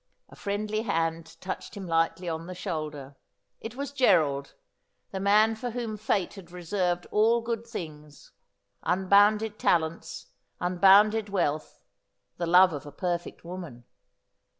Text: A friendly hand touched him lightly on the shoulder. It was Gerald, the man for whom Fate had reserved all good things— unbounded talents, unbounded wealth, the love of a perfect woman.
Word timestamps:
A 0.29 0.35
friendly 0.35 0.81
hand 0.81 1.37
touched 1.41 1.77
him 1.77 1.85
lightly 1.85 2.27
on 2.27 2.47
the 2.47 2.55
shoulder. 2.55 3.17
It 3.59 3.75
was 3.75 3.91
Gerald, 3.91 4.55
the 5.11 5.19
man 5.19 5.53
for 5.53 5.69
whom 5.69 5.95
Fate 5.95 6.33
had 6.33 6.51
reserved 6.51 7.05
all 7.11 7.39
good 7.41 7.67
things— 7.67 8.31
unbounded 8.81 9.59
talents, 9.59 10.25
unbounded 10.59 11.29
wealth, 11.29 11.79
the 12.37 12.47
love 12.47 12.73
of 12.73 12.87
a 12.87 12.91
perfect 12.91 13.45
woman. 13.45 13.83